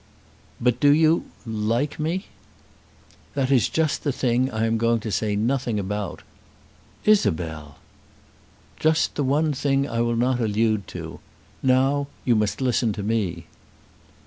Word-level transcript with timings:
"But 0.59 0.79
do 0.79 0.89
you 0.89 1.25
like 1.45 1.99
me?" 1.99 2.25
"That 3.35 3.51
is 3.51 3.69
just 3.69 4.03
the 4.03 4.11
thing 4.11 4.49
I 4.49 4.65
am 4.65 4.79
going 4.79 4.99
to 5.01 5.11
say 5.11 5.35
nothing 5.35 5.79
about." 5.79 6.23
"Isabel!" 7.05 7.75
"Just 8.79 9.13
the 9.13 9.23
one 9.23 9.53
thing 9.53 9.87
I 9.87 10.01
will 10.01 10.15
not 10.17 10.39
allude 10.39 10.87
to. 10.87 11.19
Now 11.61 12.07
you 12.25 12.35
must 12.35 12.61
listen 12.61 12.93
to 12.93 13.03
me." 13.03 13.45